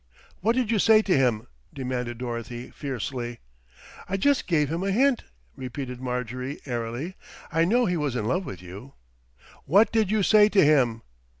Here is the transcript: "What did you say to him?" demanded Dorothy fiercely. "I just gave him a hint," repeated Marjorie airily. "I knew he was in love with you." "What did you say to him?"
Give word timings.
"What 0.39 0.55
did 0.55 0.71
you 0.71 0.79
say 0.79 1.03
to 1.03 1.15
him?" 1.15 1.45
demanded 1.75 2.17
Dorothy 2.17 2.71
fiercely. 2.71 3.37
"I 4.09 4.17
just 4.17 4.47
gave 4.47 4.67
him 4.67 4.83
a 4.83 4.89
hint," 4.89 5.25
repeated 5.55 6.01
Marjorie 6.01 6.59
airily. 6.65 7.13
"I 7.51 7.65
knew 7.65 7.85
he 7.85 7.97
was 7.97 8.15
in 8.15 8.25
love 8.25 8.43
with 8.43 8.63
you." 8.63 8.95
"What 9.65 9.91
did 9.91 10.09
you 10.09 10.23
say 10.23 10.49
to 10.49 10.65
him?" 10.65 11.03